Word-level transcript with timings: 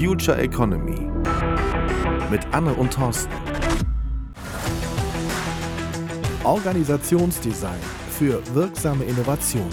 Future 0.00 0.38
Economy 0.38 1.10
mit 2.30 2.40
Anne 2.52 2.72
und 2.72 2.90
Thorsten. 2.90 3.30
Organisationsdesign 6.42 7.78
für 8.10 8.42
wirksame 8.54 9.04
Innovation. 9.04 9.68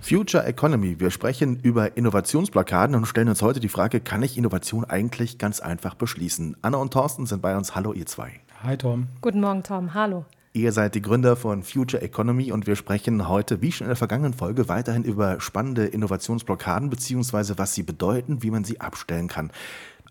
Future 0.00 0.46
Economy. 0.46 0.98
Wir 0.98 1.10
sprechen 1.10 1.60
über 1.60 1.98
Innovationsblockaden 1.98 2.96
und 2.96 3.04
stellen 3.04 3.28
uns 3.28 3.42
heute 3.42 3.60
die 3.60 3.68
Frage, 3.68 4.00
kann 4.00 4.22
ich 4.22 4.38
Innovation 4.38 4.86
eigentlich 4.86 5.36
ganz 5.36 5.60
einfach 5.60 5.94
beschließen? 5.94 6.56
Anne 6.62 6.78
und 6.78 6.94
Thorsten 6.94 7.26
sind 7.26 7.42
bei 7.42 7.54
uns. 7.54 7.74
Hallo, 7.74 7.92
ihr 7.92 8.06
zwei. 8.06 8.40
Hi, 8.62 8.78
Tom. 8.78 9.08
Guten 9.20 9.42
Morgen, 9.42 9.62
Tom. 9.62 9.92
Hallo. 9.92 10.24
Ihr 10.56 10.70
seid 10.70 10.94
die 10.94 11.02
Gründer 11.02 11.34
von 11.34 11.64
Future 11.64 12.00
Economy 12.00 12.52
und 12.52 12.68
wir 12.68 12.76
sprechen 12.76 13.26
heute, 13.26 13.60
wie 13.60 13.72
schon 13.72 13.86
in 13.86 13.88
der 13.88 13.96
vergangenen 13.96 14.34
Folge, 14.34 14.68
weiterhin 14.68 15.02
über 15.02 15.40
spannende 15.40 15.84
Innovationsblockaden 15.84 16.90
bzw. 16.90 17.54
was 17.56 17.74
sie 17.74 17.82
bedeuten, 17.82 18.44
wie 18.44 18.52
man 18.52 18.62
sie 18.62 18.80
abstellen 18.80 19.26
kann. 19.26 19.50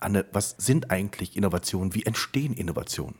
Anne, 0.01 0.25
was 0.33 0.55
sind 0.57 0.91
eigentlich 0.91 1.37
Innovationen? 1.37 1.95
Wie 1.95 2.05
entstehen 2.05 2.53
Innovationen? 2.53 3.15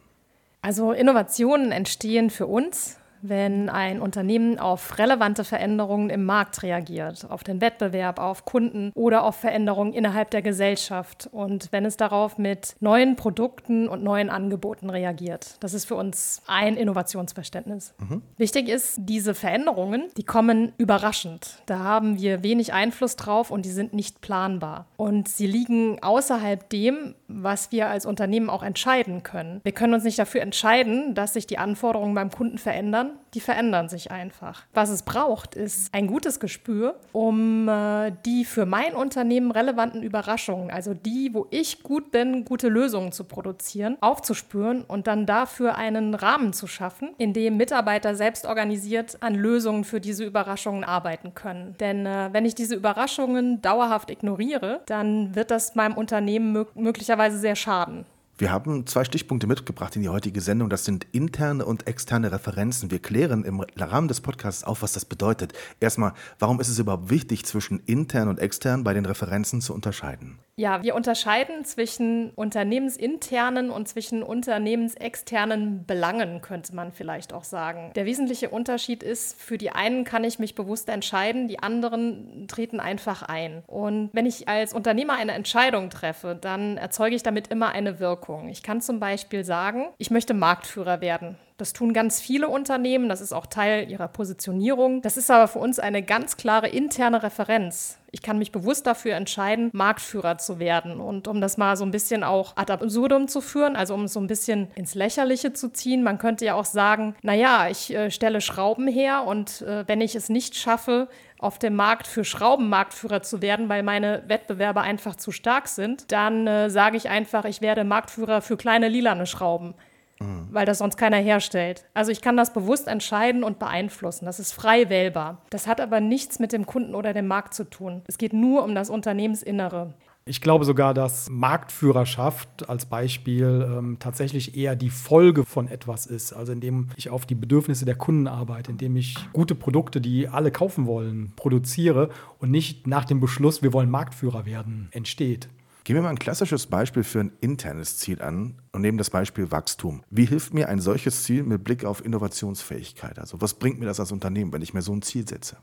Also 0.62 0.92
Innovationen 0.92 1.72
entstehen 1.72 2.30
für 2.30 2.46
uns 2.46 2.98
wenn 3.24 3.70
ein 3.70 4.02
Unternehmen 4.02 4.60
auf 4.60 5.00
relevante 5.00 5.44
Veränderungen 5.44 6.10
im 6.10 6.26
Markt 6.26 6.62
reagiert, 6.62 7.26
auf 7.30 7.44
den 7.44 7.62
Wettbewerb, 7.62 8.20
auf 8.20 8.46
Kunden 8.46 8.92
oder 8.94 9.24
auf 9.24 9.38
Veränderungen 9.38 9.94
innerhalb 9.94 10.30
der 10.32 10.42
Gesellschaft 10.42 11.30
und 11.32 11.70
wenn 11.72 11.86
es 11.86 11.98
darauf 11.98 12.38
mit 12.38 12.76
neuen 12.82 13.16
Produkten 13.16 13.88
und 13.88 14.04
neuen 14.04 14.30
Angeboten 14.30 14.90
reagiert. 14.90 15.56
Das 15.62 15.74
ist 15.74 15.86
für 15.86 15.96
uns 15.96 16.42
ein 16.48 16.76
Innovationsverständnis. 16.76 17.94
Mhm. 17.98 18.22
Wichtig 18.38 18.68
ist, 18.68 18.98
diese 19.00 19.34
Veränderungen, 19.34 20.10
die 20.18 20.24
kommen 20.24 20.74
überraschend. 20.78 21.62
Da 21.66 21.80
haben 21.80 22.20
wir 22.20 22.44
wenig 22.44 22.74
Einfluss 22.74 23.16
drauf 23.16 23.52
und 23.52 23.64
die 23.66 23.72
sind 23.72 23.94
nicht 23.94 24.20
planbar. 24.20 24.88
Und 24.98 25.30
sie 25.30 25.48
liegen 25.48 26.04
außerhalb 26.04 26.70
dem, 26.70 27.16
was 27.30 27.72
wir 27.72 27.88
als 27.88 28.06
Unternehmen 28.06 28.50
auch 28.50 28.64
entscheiden 28.64 29.24
können. 29.24 29.62
Wir 29.64 29.72
können 29.72 29.94
uns 29.94 30.04
nicht 30.04 30.20
dafür 30.20 30.42
entscheiden, 30.42 31.16
dass 31.16 31.34
sich 31.34 31.48
die 31.48 31.58
Anforderungen 31.58 32.16
beim 32.16 32.30
Kunden 32.30 32.58
verändern 32.58 33.13
die 33.34 33.40
verändern 33.40 33.90
sich 33.90 34.12
einfach. 34.12 34.64
Was 34.74 34.90
es 34.90 35.04
braucht, 35.04 35.56
ist 35.56 35.94
ein 35.94 36.08
gutes 36.08 36.40
Gespür, 36.40 37.00
um 37.12 37.68
äh, 37.68 38.12
die 38.26 38.46
für 38.46 38.66
mein 38.66 38.94
Unternehmen 38.96 39.52
relevanten 39.52 40.04
Überraschungen, 40.04 40.72
also 40.72 40.94
die, 40.94 41.34
wo 41.34 41.48
ich 41.50 41.84
gut 41.84 42.12
bin, 42.12 42.46
gute 42.46 42.70
Lösungen 42.70 43.12
zu 43.12 43.24
produzieren, 43.24 43.98
aufzuspüren 44.02 44.84
und 44.84 45.08
dann 45.08 45.26
dafür 45.26 45.76
einen 45.76 46.14
Rahmen 46.14 46.54
zu 46.54 46.68
schaffen, 46.68 47.14
in 47.18 47.34
dem 47.34 47.58
Mitarbeiter 47.58 48.16
selbst 48.16 48.46
organisiert 48.46 49.18
an 49.22 49.36
Lösungen 49.36 49.84
für 49.84 50.00
diese 50.00 50.24
Überraschungen 50.24 50.84
arbeiten 50.84 51.34
können. 51.34 51.76
Denn 51.80 52.06
äh, 52.06 52.30
wenn 52.32 52.46
ich 52.46 52.56
diese 52.56 52.76
Überraschungen 52.76 53.62
dauerhaft 53.62 54.10
ignoriere, 54.10 54.82
dann 54.86 55.36
wird 55.36 55.52
das 55.52 55.76
meinem 55.76 55.96
Unternehmen 55.96 56.66
möglicherweise 56.76 57.38
sehr 57.38 57.56
schaden. 57.56 58.06
Wir 58.36 58.52
haben 58.52 58.88
zwei 58.88 59.04
Stichpunkte 59.04 59.46
mitgebracht 59.46 59.96
in 59.96 60.02
die 60.02 60.10
heutige 60.10 60.42
Sendung. 60.42 60.68
Das 60.68 60.86
sind 60.86 61.06
interne 61.12 61.66
und 61.66 61.86
externe 61.86 62.32
Referenzen. 62.32 62.90
Wir 62.90 62.98
klären 62.98 63.44
im 63.44 63.64
Rahmen 63.78 64.08
des 64.08 64.22
Podcasts 64.22 64.64
auf, 64.64 64.82
was 64.82 64.94
das 64.94 65.06
bedeutet. 65.06 65.54
Erstmal, 65.80 66.14
warum 66.40 66.60
ist 66.60 66.70
es 66.70 66.80
überhaupt 66.80 67.12
wichtig, 67.12 67.46
zwischen 67.46 67.80
intern 67.86 68.30
und 68.30 68.40
extern 68.40 68.84
bei 68.84 68.96
den 68.96 69.06
Referenzen 69.06 69.62
zu 69.62 69.72
unterscheiden? 69.76 70.40
Ja, 70.56 70.84
wir 70.84 70.94
unterscheiden 70.94 71.66
zwischen 71.66 72.30
unternehmensinternen 72.32 73.72
und 73.72 73.88
zwischen 73.88 74.22
unternehmensexternen 74.22 75.86
Belangen, 75.86 76.42
könnte 76.42 76.76
man 76.76 76.92
vielleicht 76.92 77.34
auch 77.34 77.44
sagen. 77.44 77.92
Der 77.96 78.06
wesentliche 78.06 78.52
Unterschied 78.52 79.02
ist, 79.02 79.42
für 79.42 79.58
die 79.58 79.72
einen 79.72 80.04
kann 80.04 80.24
ich 80.24 80.38
mich 80.38 80.54
bewusst 80.54 80.90
entscheiden, 80.90 81.48
die 81.48 81.58
anderen 81.58 82.48
treten 82.48 82.80
einfach 82.80 83.24
ein. 83.24 83.64
Und 83.66 84.12
wenn 84.14 84.28
ich 84.28 84.48
als 84.48 84.74
Unternehmer 84.74 85.14
eine 85.14 85.32
Entscheidung 85.32 85.90
treffe, 85.90 86.38
dann 86.40 86.78
erzeuge 86.78 87.16
ich 87.16 87.24
damit 87.24 87.48
immer 87.48 87.70
eine 87.70 88.00
Wirkung. 88.00 88.48
Ich 88.50 88.62
kann 88.62 88.80
zum 88.80 89.00
Beispiel 89.00 89.44
sagen, 89.44 89.90
ich 89.98 90.12
möchte 90.12 90.36
Marktführer 90.36 91.02
werden. 91.02 91.38
Das 91.64 91.72
tun 91.72 91.94
ganz 91.94 92.20
viele 92.20 92.50
Unternehmen, 92.50 93.08
das 93.08 93.22
ist 93.22 93.32
auch 93.32 93.46
Teil 93.46 93.90
ihrer 93.90 94.10
Positionierung. 94.10 95.02
Das 95.02 95.16
ist 95.16 95.32
aber 95.32 95.48
für 95.48 95.60
uns 95.60 95.80
eine 95.80 96.04
ganz 96.04 96.36
klare 96.36 96.68
interne 96.68 97.24
Referenz. 97.24 98.00
Ich 98.12 98.22
kann 98.22 98.38
mich 98.38 98.52
bewusst 98.52 98.86
dafür 98.86 99.16
entscheiden, 99.16 99.70
Marktführer 99.72 100.38
zu 100.38 100.60
werden. 100.60 101.00
Und 101.00 101.30
um 101.30 101.40
das 101.40 101.56
mal 101.56 101.78
so 101.78 101.86
ein 101.86 101.92
bisschen 101.92 102.26
auch 102.26 102.58
ad 102.58 102.74
absurdum 102.74 103.30
zu 103.30 103.40
führen, 103.40 103.78
also 103.78 103.94
um 103.94 104.04
es 104.04 104.12
so 104.12 104.20
ein 104.20 104.28
bisschen 104.28 104.72
ins 104.76 104.94
Lächerliche 104.94 105.54
zu 105.54 105.72
ziehen, 105.72 106.04
man 106.04 106.18
könnte 106.18 106.44
ja 106.44 106.56
auch 106.56 106.66
sagen, 106.66 107.16
naja, 107.22 107.70
ich 107.70 107.96
äh, 107.96 108.12
stelle 108.12 108.42
Schrauben 108.42 108.90
her 108.90 109.24
und 109.26 109.62
äh, 109.62 109.88
wenn 109.88 110.02
ich 110.02 110.16
es 110.16 110.28
nicht 110.28 110.56
schaffe, 110.56 111.08
auf 111.40 111.60
dem 111.60 111.78
Markt 111.78 112.08
für 112.08 112.26
Schrauben 112.26 112.68
Marktführer 112.68 113.22
zu 113.22 113.42
werden, 113.42 113.70
weil 113.70 113.84
meine 113.84 114.24
Wettbewerber 114.28 114.82
einfach 114.82 115.16
zu 115.16 115.32
stark 115.32 115.70
sind, 115.70 116.12
dann 116.12 116.46
äh, 116.46 116.70
sage 116.70 116.98
ich 116.98 117.08
einfach, 117.08 117.46
ich 117.46 117.62
werde 117.62 117.86
Marktführer 117.86 118.42
für 118.42 118.58
kleine 118.58 118.90
lilane 118.90 119.26
Schrauben 119.26 119.76
mhm. 120.24 120.48
weil 120.52 120.66
das 120.66 120.80
sonst 120.80 120.98
keiner 120.98 121.18
herstellt. 121.18 121.86
Also 121.94 122.12
ich 122.12 122.22
kann 122.22 122.38
das 122.38 122.54
bewusst 122.54 122.88
entscheiden 122.88 123.44
und 123.44 123.60
beeinflussen. 123.60 124.26
Das 124.26 124.40
ist 124.40 124.54
frei 124.54 124.90
wählbar. 124.90 125.42
Das 125.50 125.68
hat 125.68 125.82
aber 125.82 126.00
nichts 126.00 126.40
mit 126.40 126.54
dem 126.54 126.66
Kunden 126.66 126.96
oder 126.96 127.14
dem 127.14 127.28
Markt 127.28 127.54
zu 127.54 127.70
tun. 127.70 128.02
Es 128.08 128.18
geht 128.18 128.34
nur 128.34 128.64
um 128.64 128.76
das 128.76 128.90
Unternehmensinnere. 128.90 129.94
Ich 130.26 130.40
glaube 130.40 130.64
sogar, 130.64 130.94
dass 130.94 131.30
Marktführerschaft 131.30 132.70
als 132.70 132.86
Beispiel 132.86 133.68
ähm, 133.70 133.98
tatsächlich 134.00 134.56
eher 134.56 134.78
die 134.78 134.90
Folge 134.90 135.44
von 135.44 135.68
etwas 135.68 136.06
ist. 136.06 136.32
Also 136.32 136.54
indem 136.54 136.88
ich 136.96 137.10
auf 137.10 137.26
die 137.26 137.36
Bedürfnisse 137.36 137.84
der 137.84 137.96
Kunden 137.96 138.28
arbeite, 138.28 138.72
indem 138.72 138.96
ich 138.96 139.18
gute 139.34 139.54
Produkte, 139.54 140.00
die 140.00 140.30
alle 140.30 140.52
kaufen 140.52 140.86
wollen, 140.86 141.34
produziere 141.36 142.10
und 142.40 142.52
nicht 142.52 142.88
nach 142.88 143.04
dem 143.04 143.20
Beschluss, 143.20 143.64
wir 143.64 143.74
wollen 143.74 143.90
Marktführer 143.90 144.46
werden, 144.46 144.88
entsteht. 144.92 145.50
Gehen 145.84 145.98
wir 145.98 146.04
mal 146.04 146.10
ein 146.10 146.20
klassisches 146.20 146.68
Beispiel 146.68 147.04
für 147.04 147.20
ein 147.20 147.34
internes 147.42 147.98
Ziel 147.98 148.22
an 148.22 148.56
und 148.72 148.82
nehmen 148.82 148.98
das 148.98 149.10
Beispiel 149.10 149.52
Wachstum. 149.52 150.04
Wie 150.10 150.26
hilft 150.26 150.54
mir 150.54 150.70
ein 150.70 150.80
solches 150.80 151.24
Ziel 151.24 151.44
mit 151.44 151.66
Blick 151.66 151.84
auf 151.84 152.04
Innovationsfähigkeit? 152.06 153.20
Also 153.20 153.42
was 153.42 153.56
bringt 153.56 153.80
mir 153.80 153.86
das 153.86 154.00
als 154.00 154.14
Unternehmen, 154.14 154.54
wenn 154.54 154.62
ich 154.62 154.74
mir 154.74 154.82
so 154.82 154.94
ein 154.94 155.02
Ziel 155.02 155.28
setze? 155.28 155.58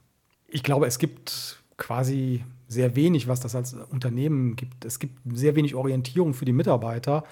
Ich 0.47 0.63
glaube, 0.63 0.87
es 0.87 0.99
gibt 0.99 1.63
quasi 1.79 2.45
sehr 2.69 2.97
wenig, 2.97 3.29
was 3.29 3.41
das 3.41 3.55
als 3.55 3.73
Unternehmen 3.73 4.57
gibt. 4.57 4.85
Es 4.85 4.99
gibt 4.99 5.19
sehr 5.33 5.57
wenig 5.57 5.75
Orientierung 5.75 6.35
für 6.35 6.45
die 6.45 6.53
Mitarbeiter 6.53 7.25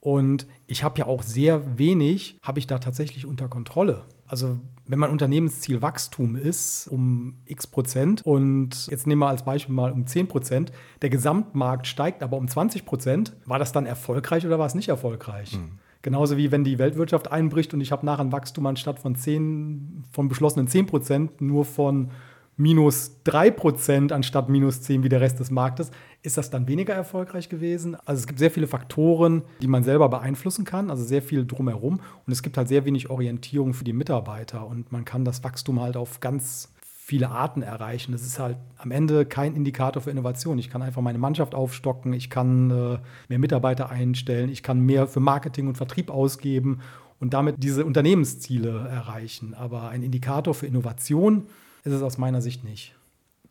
und 0.00 0.46
ich 0.66 0.84
habe 0.84 0.98
ja 0.98 1.06
auch 1.06 1.22
sehr 1.22 1.78
wenig, 1.78 2.38
habe 2.42 2.58
ich 2.58 2.66
da 2.66 2.78
tatsächlich 2.78 3.24
unter 3.24 3.48
Kontrolle. 3.48 4.04
Also 4.28 4.58
wenn 4.86 4.98
mein 4.98 5.10
Unternehmensziel 5.10 5.82
Wachstum 5.82 6.36
ist 6.36 6.88
um 6.88 7.34
x 7.46 7.66
Prozent 7.66 8.24
und 8.24 8.86
jetzt 8.88 9.06
nehmen 9.06 9.20
wir 9.20 9.28
als 9.28 9.44
Beispiel 9.44 9.74
mal 9.74 9.92
um 9.92 10.06
10 10.06 10.28
Prozent, 10.28 10.72
der 11.02 11.10
Gesamtmarkt 11.10 11.86
steigt 11.86 12.22
aber 12.22 12.36
um 12.36 12.48
20 12.48 12.84
Prozent, 12.84 13.34
war 13.44 13.58
das 13.58 13.72
dann 13.72 13.86
erfolgreich 13.86 14.46
oder 14.46 14.58
war 14.58 14.66
es 14.66 14.74
nicht 14.74 14.88
erfolgreich? 14.88 15.56
Mhm. 15.56 15.78
Genauso 16.02 16.36
wie 16.36 16.52
wenn 16.52 16.62
die 16.62 16.78
Weltwirtschaft 16.78 17.32
einbricht 17.32 17.74
und 17.74 17.80
ich 17.80 17.90
habe 17.90 18.06
nachher 18.06 18.24
ein 18.24 18.32
Wachstum 18.32 18.66
anstatt 18.66 19.00
von 19.00 19.16
10, 19.16 20.04
von 20.12 20.28
beschlossenen 20.28 20.68
10 20.68 20.86
Prozent 20.86 21.40
nur 21.40 21.64
von 21.64 22.10
minus 22.56 23.20
3% 23.26 24.12
anstatt 24.12 24.48
minus 24.48 24.82
10 24.82 25.02
wie 25.02 25.08
der 25.08 25.20
Rest 25.20 25.40
des 25.40 25.50
Marktes, 25.50 25.90
ist 26.22 26.38
das 26.38 26.50
dann 26.50 26.66
weniger 26.66 26.94
erfolgreich 26.94 27.48
gewesen? 27.48 27.96
Also 28.04 28.20
es 28.20 28.26
gibt 28.26 28.38
sehr 28.38 28.50
viele 28.50 28.66
Faktoren, 28.66 29.42
die 29.60 29.68
man 29.68 29.84
selber 29.84 30.08
beeinflussen 30.08 30.64
kann, 30.64 30.90
also 30.90 31.04
sehr 31.04 31.22
viel 31.22 31.46
drumherum 31.46 32.00
und 32.26 32.32
es 32.32 32.42
gibt 32.42 32.56
halt 32.56 32.68
sehr 32.68 32.84
wenig 32.84 33.10
Orientierung 33.10 33.74
für 33.74 33.84
die 33.84 33.92
Mitarbeiter 33.92 34.66
und 34.66 34.90
man 34.90 35.04
kann 35.04 35.24
das 35.24 35.44
Wachstum 35.44 35.80
halt 35.80 35.96
auf 35.96 36.20
ganz 36.20 36.72
viele 37.06 37.28
Arten 37.28 37.62
erreichen. 37.62 38.10
Das 38.10 38.22
ist 38.22 38.40
halt 38.40 38.56
am 38.78 38.90
Ende 38.90 39.26
kein 39.26 39.54
Indikator 39.54 40.02
für 40.02 40.10
Innovation. 40.10 40.58
Ich 40.58 40.70
kann 40.70 40.82
einfach 40.82 41.02
meine 41.02 41.18
Mannschaft 41.18 41.54
aufstocken, 41.54 42.12
ich 42.12 42.30
kann 42.30 42.70
äh, 42.70 42.98
mehr 43.28 43.38
Mitarbeiter 43.38 43.90
einstellen, 43.90 44.50
ich 44.50 44.64
kann 44.64 44.80
mehr 44.80 45.06
für 45.06 45.20
Marketing 45.20 45.68
und 45.68 45.76
Vertrieb 45.76 46.10
ausgeben 46.10 46.80
und 47.20 47.32
damit 47.32 47.62
diese 47.62 47.84
Unternehmensziele 47.84 48.88
erreichen. 48.88 49.54
Aber 49.54 49.88
ein 49.88 50.02
Indikator 50.02 50.52
für 50.52 50.66
Innovation 50.66 51.46
ist 51.86 51.92
es 51.92 52.02
aus 52.02 52.18
meiner 52.18 52.42
Sicht 52.42 52.64
nicht. 52.64 52.94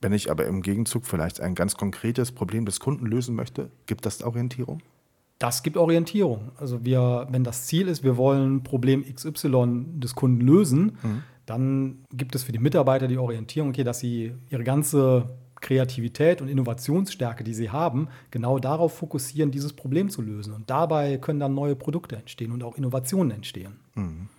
Wenn 0.02 0.14
ich 0.14 0.30
aber 0.30 0.46
im 0.46 0.62
Gegenzug 0.62 1.06
vielleicht 1.06 1.40
ein 1.40 1.56
ganz 1.56 1.76
konkretes 1.76 2.32
Problem 2.32 2.66
des 2.66 2.80
Kunden 2.80 3.06
lösen 3.06 3.36
möchte, 3.36 3.72
gibt 3.86 4.06
das 4.06 4.22
Orientierung? 4.22 4.82
Das 5.40 5.64
gibt 5.64 5.78
Orientierung. 5.78 6.52
Also 6.58 6.86
wir, 6.86 7.28
wenn 7.30 7.44
das 7.44 7.66
Ziel 7.66 7.88
ist, 7.88 8.04
wir 8.04 8.18
wollen 8.18 8.64
Problem 8.64 9.04
XY 9.04 9.86
des 10.00 10.16
Kunden 10.16 10.42
lösen, 10.42 10.98
mhm. 11.02 11.24
dann 11.46 12.06
gibt 12.14 12.36
es 12.36 12.44
für 12.44 12.52
die 12.52 12.60
Mitarbeiter 12.60 13.08
die 13.08 13.18
Orientierung, 13.18 13.70
okay, 13.70 13.84
dass 13.84 14.00
sie 14.00 14.34
ihre 14.50 14.64
ganze 14.64 15.30
Kreativität 15.62 16.42
und 16.42 16.48
Innovationsstärke, 16.48 17.44
die 17.44 17.54
sie 17.54 17.70
haben, 17.70 18.08
genau 18.32 18.60
darauf 18.60 18.94
fokussieren, 18.94 19.52
dieses 19.52 19.74
Problem 19.74 20.10
zu 20.10 20.22
lösen. 20.22 20.54
Und 20.54 20.70
dabei 20.70 21.18
können 21.18 21.40
dann 21.40 21.54
neue 21.54 21.76
Produkte 21.76 22.18
entstehen 22.18 22.52
und 22.52 22.64
auch 22.64 22.78
Innovationen 22.78 23.32
entstehen. 23.32 23.80
Mhm. 23.96 24.30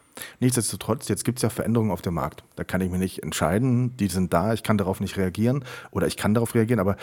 Nichtsdestotrotz, 0.40 1.08
jetzt 1.08 1.24
gibt 1.24 1.38
es 1.38 1.42
ja 1.42 1.50
Veränderungen 1.50 1.90
auf 1.90 2.02
dem 2.02 2.14
Markt. 2.14 2.44
Da 2.56 2.64
kann 2.64 2.80
ich 2.80 2.90
mir 2.90 2.98
nicht 2.98 3.22
entscheiden, 3.22 3.96
die 3.96 4.08
sind 4.08 4.32
da, 4.32 4.52
ich 4.52 4.62
kann 4.62 4.78
darauf 4.78 5.00
nicht 5.00 5.16
reagieren 5.16 5.64
oder 5.90 6.06
ich 6.06 6.16
kann 6.16 6.34
darauf 6.34 6.54
reagieren, 6.54 6.80
aber 6.80 6.96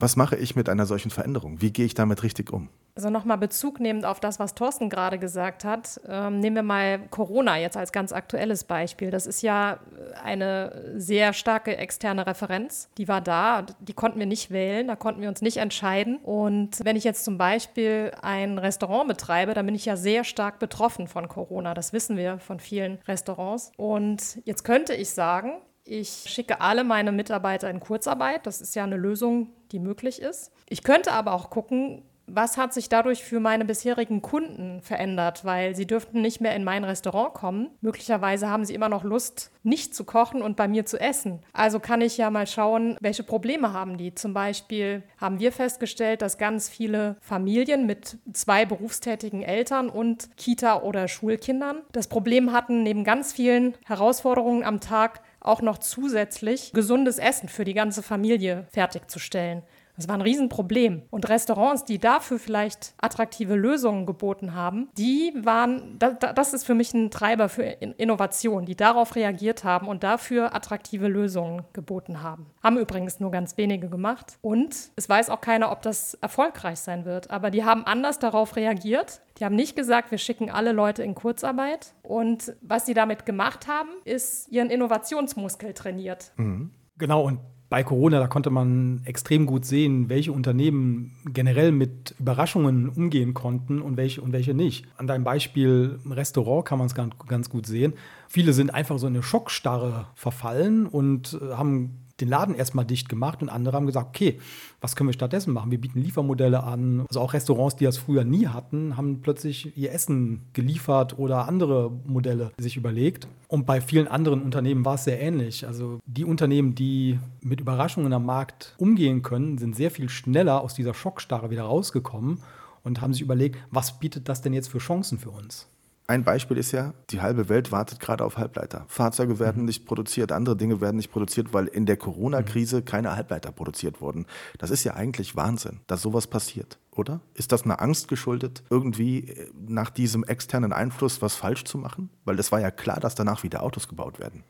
Was 0.00 0.16
mache 0.16 0.34
ich 0.34 0.56
mit 0.56 0.70
einer 0.70 0.86
solchen 0.86 1.10
Veränderung? 1.10 1.60
Wie 1.60 1.72
gehe 1.72 1.84
ich 1.84 1.92
damit 1.92 2.22
richtig 2.22 2.50
um? 2.52 2.70
Also 2.94 3.10
nochmal 3.10 3.36
Bezug 3.36 3.80
nehmend 3.80 4.06
auf 4.06 4.18
das, 4.18 4.38
was 4.38 4.54
Thorsten 4.54 4.88
gerade 4.88 5.18
gesagt 5.18 5.62
hat, 5.62 6.00
ähm, 6.08 6.40
nehmen 6.40 6.56
wir 6.56 6.62
mal 6.62 6.98
Corona 7.10 7.58
jetzt 7.58 7.76
als 7.76 7.92
ganz 7.92 8.12
aktuelles 8.12 8.64
Beispiel. 8.64 9.10
Das 9.10 9.26
ist 9.26 9.42
ja 9.42 9.78
eine 10.24 10.94
sehr 10.96 11.34
starke 11.34 11.76
externe 11.76 12.26
Referenz. 12.26 12.88
Die 12.96 13.08
war 13.08 13.20
da, 13.20 13.66
die 13.80 13.92
konnten 13.92 14.18
wir 14.18 14.26
nicht 14.26 14.50
wählen, 14.50 14.88
da 14.88 14.96
konnten 14.96 15.20
wir 15.20 15.28
uns 15.28 15.42
nicht 15.42 15.58
entscheiden. 15.58 16.16
Und 16.16 16.82
wenn 16.82 16.96
ich 16.96 17.04
jetzt 17.04 17.24
zum 17.24 17.36
Beispiel 17.36 18.10
ein 18.22 18.56
Restaurant 18.56 19.06
betreibe, 19.06 19.52
dann 19.52 19.66
bin 19.66 19.74
ich 19.74 19.84
ja 19.84 19.96
sehr 19.96 20.24
stark 20.24 20.58
betroffen 20.58 21.08
von 21.08 21.28
Corona. 21.28 21.74
Das 21.74 21.92
wissen 21.92 22.16
wir 22.16 22.38
von 22.38 22.58
vielen 22.58 22.98
Restaurants. 23.06 23.70
Und 23.76 24.40
jetzt 24.46 24.64
könnte 24.64 24.94
ich 24.94 25.10
sagen, 25.10 25.60
ich 25.84 26.24
schicke 26.26 26.60
alle 26.60 26.84
meine 26.84 27.12
Mitarbeiter 27.12 27.68
in 27.68 27.80
Kurzarbeit. 27.80 28.46
Das 28.46 28.60
ist 28.60 28.74
ja 28.74 28.84
eine 28.84 28.96
Lösung, 28.96 29.48
die 29.72 29.78
möglich 29.78 30.20
ist. 30.20 30.52
Ich 30.68 30.82
könnte 30.82 31.12
aber 31.12 31.32
auch 31.32 31.50
gucken, 31.50 32.02
was 32.34 32.56
hat 32.56 32.72
sich 32.72 32.88
dadurch 32.88 33.24
für 33.24 33.40
meine 33.40 33.64
bisherigen 33.64 34.22
Kunden 34.22 34.80
verändert? 34.82 35.44
Weil 35.44 35.74
sie 35.74 35.86
dürften 35.86 36.20
nicht 36.20 36.40
mehr 36.40 36.54
in 36.54 36.64
mein 36.64 36.84
Restaurant 36.84 37.34
kommen. 37.34 37.70
Möglicherweise 37.80 38.48
haben 38.48 38.64
sie 38.64 38.74
immer 38.74 38.88
noch 38.88 39.04
Lust, 39.04 39.50
nicht 39.62 39.94
zu 39.94 40.04
kochen 40.04 40.42
und 40.42 40.56
bei 40.56 40.68
mir 40.68 40.86
zu 40.86 40.98
essen. 40.98 41.40
Also 41.52 41.80
kann 41.80 42.00
ich 42.00 42.16
ja 42.16 42.30
mal 42.30 42.46
schauen, 42.46 42.96
welche 43.00 43.22
Probleme 43.22 43.72
haben 43.72 43.98
die. 43.98 44.14
Zum 44.14 44.32
Beispiel 44.32 45.02
haben 45.18 45.40
wir 45.40 45.52
festgestellt, 45.52 46.22
dass 46.22 46.38
ganz 46.38 46.68
viele 46.68 47.16
Familien 47.20 47.86
mit 47.86 48.18
zwei 48.32 48.64
berufstätigen 48.64 49.42
Eltern 49.42 49.88
und 49.88 50.36
Kita- 50.36 50.82
oder 50.82 51.08
Schulkindern 51.08 51.82
das 51.92 52.08
Problem 52.08 52.52
hatten, 52.52 52.82
neben 52.82 53.04
ganz 53.04 53.32
vielen 53.32 53.74
Herausforderungen 53.86 54.64
am 54.64 54.80
Tag 54.80 55.20
auch 55.40 55.62
noch 55.62 55.78
zusätzlich 55.78 56.72
gesundes 56.72 57.18
Essen 57.18 57.48
für 57.48 57.64
die 57.64 57.74
ganze 57.74 58.02
Familie 58.02 58.66
fertigzustemmen. 58.70 59.62
Das 60.00 60.08
war 60.08 60.16
ein 60.16 60.22
Riesenproblem. 60.22 61.02
Und 61.10 61.28
Restaurants, 61.28 61.84
die 61.84 61.98
dafür 61.98 62.38
vielleicht 62.38 62.94
attraktive 63.02 63.54
Lösungen 63.54 64.06
geboten 64.06 64.54
haben, 64.54 64.88
die 64.96 65.34
waren, 65.36 65.98
das 65.98 66.54
ist 66.54 66.64
für 66.64 66.74
mich 66.74 66.94
ein 66.94 67.10
Treiber 67.10 67.50
für 67.50 67.64
Innovation, 67.64 68.64
die 68.64 68.76
darauf 68.76 69.14
reagiert 69.14 69.62
haben 69.62 69.88
und 69.88 70.02
dafür 70.02 70.54
attraktive 70.54 71.06
Lösungen 71.06 71.64
geboten 71.74 72.22
haben. 72.22 72.46
Haben 72.62 72.78
übrigens 72.78 73.20
nur 73.20 73.30
ganz 73.30 73.58
wenige 73.58 73.90
gemacht. 73.90 74.38
Und 74.40 74.74
es 74.96 75.06
weiß 75.06 75.28
auch 75.28 75.42
keiner, 75.42 75.70
ob 75.70 75.82
das 75.82 76.14
erfolgreich 76.14 76.80
sein 76.80 77.04
wird. 77.04 77.30
Aber 77.30 77.50
die 77.50 77.64
haben 77.64 77.84
anders 77.84 78.18
darauf 78.18 78.56
reagiert. 78.56 79.20
Die 79.38 79.44
haben 79.44 79.54
nicht 79.54 79.76
gesagt, 79.76 80.10
wir 80.10 80.18
schicken 80.18 80.50
alle 80.50 80.72
Leute 80.72 81.02
in 81.02 81.14
Kurzarbeit. 81.14 81.92
Und 82.02 82.54
was 82.62 82.86
sie 82.86 82.94
damit 82.94 83.26
gemacht 83.26 83.68
haben, 83.68 83.90
ist 84.04 84.48
ihren 84.48 84.70
Innovationsmuskel 84.70 85.74
trainiert. 85.74 86.32
Mhm. 86.36 86.70
Genau, 86.96 87.26
und 87.26 87.40
bei 87.70 87.84
Corona, 87.84 88.18
da 88.18 88.26
konnte 88.26 88.50
man 88.50 89.00
extrem 89.04 89.46
gut 89.46 89.64
sehen, 89.64 90.08
welche 90.08 90.32
Unternehmen 90.32 91.12
generell 91.24 91.70
mit 91.70 92.16
Überraschungen 92.18 92.88
umgehen 92.88 93.32
konnten 93.32 93.80
und 93.80 93.96
welche 93.96 94.20
und 94.20 94.32
welche 94.32 94.54
nicht. 94.54 94.86
An 94.96 95.06
deinem 95.06 95.22
Beispiel 95.22 96.00
Restaurant 96.10 96.64
kann 96.66 96.78
man 96.78 96.88
es 96.88 96.96
ganz, 96.96 97.14
ganz 97.28 97.48
gut 97.48 97.66
sehen. 97.66 97.94
Viele 98.28 98.54
sind 98.54 98.74
einfach 98.74 98.98
so 98.98 99.06
in 99.06 99.14
eine 99.14 99.22
Schockstarre 99.22 100.08
verfallen 100.16 100.86
und 100.86 101.38
äh, 101.40 101.54
haben 101.54 102.09
den 102.20 102.28
Laden 102.28 102.54
erstmal 102.54 102.84
dicht 102.84 103.08
gemacht 103.08 103.42
und 103.42 103.48
andere 103.48 103.76
haben 103.76 103.86
gesagt, 103.86 104.08
okay, 104.08 104.38
was 104.80 104.96
können 104.96 105.08
wir 105.08 105.14
stattdessen 105.14 105.52
machen? 105.52 105.70
Wir 105.70 105.80
bieten 105.80 106.00
Liefermodelle 106.00 106.62
an. 106.62 107.04
Also 107.08 107.20
auch 107.20 107.32
Restaurants, 107.32 107.76
die 107.76 107.84
das 107.84 107.98
früher 107.98 108.24
nie 108.24 108.46
hatten, 108.46 108.96
haben 108.96 109.20
plötzlich 109.20 109.76
ihr 109.76 109.92
Essen 109.92 110.42
geliefert 110.52 111.18
oder 111.18 111.48
andere 111.48 111.90
Modelle 112.06 112.52
sich 112.58 112.76
überlegt. 112.76 113.28
Und 113.48 113.66
bei 113.66 113.80
vielen 113.80 114.08
anderen 114.08 114.42
Unternehmen 114.42 114.84
war 114.84 114.94
es 114.94 115.04
sehr 115.04 115.20
ähnlich. 115.20 115.66
Also 115.66 115.98
die 116.06 116.24
Unternehmen, 116.24 116.74
die 116.74 117.18
mit 117.42 117.60
Überraschungen 117.60 118.12
am 118.12 118.26
Markt 118.26 118.74
umgehen 118.78 119.22
können, 119.22 119.58
sind 119.58 119.76
sehr 119.76 119.90
viel 119.90 120.08
schneller 120.08 120.60
aus 120.60 120.74
dieser 120.74 120.94
Schockstarre 120.94 121.50
wieder 121.50 121.64
rausgekommen 121.64 122.38
und 122.82 123.00
haben 123.00 123.12
sich 123.12 123.22
überlegt, 123.22 123.58
was 123.70 123.98
bietet 123.98 124.28
das 124.28 124.42
denn 124.42 124.52
jetzt 124.52 124.68
für 124.68 124.78
Chancen 124.78 125.18
für 125.18 125.30
uns? 125.30 125.68
Ein 126.10 126.24
Beispiel 126.24 126.56
ist 126.56 126.72
ja, 126.72 126.92
die 127.10 127.20
halbe 127.20 127.48
Welt 127.48 127.70
wartet 127.70 128.00
gerade 128.00 128.24
auf 128.24 128.36
Halbleiter. 128.36 128.84
Fahrzeuge 128.88 129.38
werden 129.38 129.60
mhm. 129.60 129.66
nicht 129.66 129.86
produziert, 129.86 130.32
andere 130.32 130.56
Dinge 130.56 130.80
werden 130.80 130.96
nicht 130.96 131.12
produziert, 131.12 131.54
weil 131.54 131.68
in 131.68 131.86
der 131.86 131.96
Corona-Krise 131.96 132.78
mhm. 132.78 132.84
keine 132.84 133.14
Halbleiter 133.14 133.52
produziert 133.52 134.00
wurden. 134.00 134.26
Das 134.58 134.72
ist 134.72 134.82
ja 134.82 134.94
eigentlich 134.94 135.36
Wahnsinn, 135.36 135.78
dass 135.86 136.02
sowas 136.02 136.26
passiert, 136.26 136.80
oder? 136.90 137.20
Ist 137.34 137.52
das 137.52 137.62
eine 137.62 137.78
Angst 137.78 138.08
geschuldet, 138.08 138.64
irgendwie 138.70 139.28
äh, 139.28 139.52
nach 139.68 139.88
diesem 139.88 140.24
externen 140.24 140.72
Einfluss 140.72 141.22
was 141.22 141.36
falsch 141.36 141.62
zu 141.62 141.78
machen? 141.78 142.10
Weil 142.24 142.40
es 142.40 142.50
war 142.50 142.60
ja 142.60 142.72
klar, 142.72 142.98
dass 142.98 143.14
danach 143.14 143.44
wieder 143.44 143.62
Autos 143.62 143.86
gebaut 143.86 144.18
werden. 144.18 144.42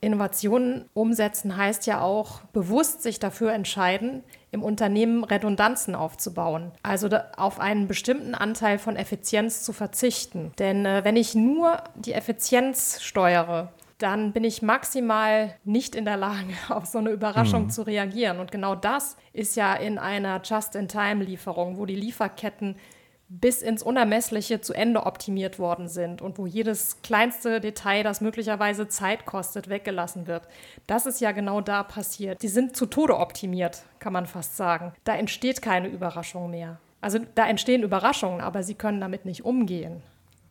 Innovationen 0.00 0.86
umsetzen 0.94 1.56
heißt 1.56 1.86
ja 1.86 2.00
auch 2.00 2.40
bewusst 2.52 3.02
sich 3.02 3.18
dafür 3.18 3.52
entscheiden, 3.52 4.22
im 4.50 4.62
Unternehmen 4.62 5.24
Redundanzen 5.24 5.94
aufzubauen. 5.94 6.72
Also 6.82 7.08
auf 7.36 7.60
einen 7.60 7.86
bestimmten 7.86 8.34
Anteil 8.34 8.78
von 8.78 8.96
Effizienz 8.96 9.62
zu 9.62 9.72
verzichten. 9.72 10.52
Denn 10.58 10.86
äh, 10.86 11.04
wenn 11.04 11.16
ich 11.16 11.34
nur 11.34 11.84
die 11.94 12.14
Effizienz 12.14 13.00
steuere, 13.02 13.72
dann 13.98 14.32
bin 14.32 14.44
ich 14.44 14.62
maximal 14.62 15.54
nicht 15.64 15.94
in 15.94 16.06
der 16.06 16.16
Lage, 16.16 16.54
auf 16.70 16.86
so 16.86 16.98
eine 16.98 17.10
Überraschung 17.10 17.64
mhm. 17.64 17.70
zu 17.70 17.82
reagieren. 17.82 18.40
Und 18.40 18.50
genau 18.50 18.74
das 18.74 19.16
ist 19.32 19.56
ja 19.56 19.74
in 19.74 19.98
einer 19.98 20.40
Just-in-Time-Lieferung, 20.42 21.76
wo 21.76 21.84
die 21.84 21.96
Lieferketten 21.96 22.76
bis 23.30 23.62
ins 23.62 23.84
Unermessliche 23.84 24.60
zu 24.60 24.74
Ende 24.74 25.06
optimiert 25.06 25.60
worden 25.60 25.88
sind 25.88 26.20
und 26.20 26.36
wo 26.36 26.46
jedes 26.46 27.00
kleinste 27.02 27.60
Detail, 27.60 28.02
das 28.02 28.20
möglicherweise 28.20 28.88
Zeit 28.88 29.24
kostet, 29.24 29.68
weggelassen 29.68 30.26
wird. 30.26 30.42
Das 30.88 31.06
ist 31.06 31.20
ja 31.20 31.30
genau 31.30 31.60
da 31.60 31.84
passiert. 31.84 32.42
Die 32.42 32.48
sind 32.48 32.76
zu 32.76 32.86
Tode 32.86 33.16
optimiert, 33.16 33.84
kann 34.00 34.12
man 34.12 34.26
fast 34.26 34.56
sagen. 34.56 34.92
Da 35.04 35.14
entsteht 35.14 35.62
keine 35.62 35.86
Überraschung 35.86 36.50
mehr. 36.50 36.80
Also 37.00 37.20
da 37.36 37.46
entstehen 37.46 37.84
Überraschungen, 37.84 38.40
aber 38.40 38.64
sie 38.64 38.74
können 38.74 39.00
damit 39.00 39.24
nicht 39.24 39.44
umgehen. 39.44 40.02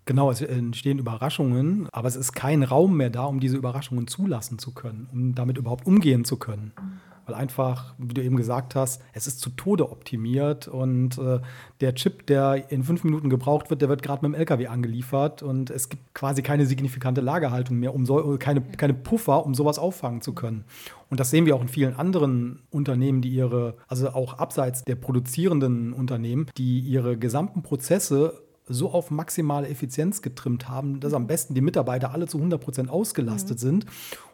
Genau, 0.06 0.32
es 0.32 0.42
entstehen 0.42 1.00
Überraschungen, 1.00 1.88
aber 1.92 2.08
es 2.08 2.16
ist 2.16 2.32
kein 2.32 2.64
Raum 2.64 2.96
mehr 2.96 3.10
da, 3.10 3.26
um 3.26 3.42
diese 3.42 3.58
Überraschungen 3.58 4.08
zulassen 4.08 4.58
zu 4.58 4.74
können, 4.74 5.08
um 5.12 5.36
damit 5.36 5.58
überhaupt 5.58 5.86
umgehen 5.86 6.24
zu 6.24 6.38
können. 6.38 6.72
Mhm 6.80 7.09
weil 7.30 7.36
einfach, 7.36 7.94
wie 8.00 8.14
du 8.14 8.24
eben 8.24 8.36
gesagt 8.36 8.76
hast, 8.76 9.02
es 9.14 9.28
ist 9.28 9.40
zu 9.40 9.52
Tode 9.52 9.92
optimiert 9.92 10.68
und 10.68 11.18
äh, 11.20 11.40
der 11.80 11.94
Chip, 11.94 12.26
der 12.26 12.72
in 12.72 12.84
fünf 12.84 13.04
Minuten 13.04 13.30
gebraucht 13.30 13.70
wird, 13.70 13.82
der 13.82 13.90
wird 13.90 14.02
gerade 14.02 14.26
mit 14.28 14.36
dem 14.36 14.40
LKW 14.40 14.68
angeliefert 14.68 15.44
und 15.44 15.70
es 15.70 15.90
gibt 15.90 16.14
quasi 16.16 16.42
keine 16.42 16.66
signifikante 16.66 17.22
Lagerhaltung 17.22 17.78
mehr, 17.78 17.94
um 17.94 18.06
so, 18.06 18.38
keine, 18.40 18.62
keine 18.62 18.96
Puffer, 18.96 19.46
um 19.46 19.54
sowas 19.54 19.78
auffangen 19.78 20.22
zu 20.22 20.34
können. 20.34 20.64
Und 21.10 21.20
das 21.20 21.30
sehen 21.30 21.46
wir 21.46 21.56
auch 21.56 21.62
in 21.62 21.68
vielen 21.68 21.96
anderen 21.96 22.62
Unternehmen, 22.72 23.22
die 23.22 23.30
ihre, 23.30 23.76
also 23.88 24.10
auch 24.10 24.40
abseits 24.40 24.84
der 24.84 24.96
produzierenden 24.96 25.94
Unternehmen, 25.94 26.48
die 26.58 26.80
ihre 26.80 27.18
gesamten 27.18 27.62
Prozesse 27.62 28.42
so 28.70 28.92
auf 28.92 29.10
maximale 29.10 29.68
Effizienz 29.68 30.22
getrimmt 30.22 30.70
haben, 30.70 31.00
dass 31.00 31.14
am 31.14 31.28
besten 31.28 31.56
die 31.56 31.62
Mitarbeiter 31.62 32.12
alle 32.14 32.28
zu 32.28 32.38
100 32.38 32.62
Prozent 32.62 32.90
ausgelastet 32.90 33.58
mhm. 33.58 33.62
sind. 33.62 33.86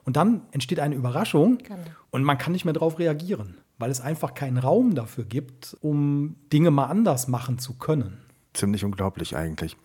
Und 0.06 0.18
dann 0.18 0.44
entsteht 0.52 0.80
eine 0.80 0.96
Überraschung 0.96 1.57
genau. 1.57 1.78
und 2.12 2.24
man 2.24 2.38
kann 2.38 2.54
nicht 2.54 2.63
mehr 2.63 2.74
darauf 2.74 3.00
reagieren, 3.00 3.57
weil 3.78 3.90
es 3.90 4.02
einfach 4.02 4.36
keinen 4.36 4.57
Raum 4.57 4.96
dafür 4.96 5.25
gibt, 5.25 5.75
um 5.81 6.36
Dinge 6.54 6.71
mal 6.71 6.85
anders 6.85 7.28
machen 7.28 7.57
zu 7.57 7.74
können. 7.74 8.19
Ziemlich 8.54 8.85
unglaublich 8.85 9.35
eigentlich. 9.35 9.76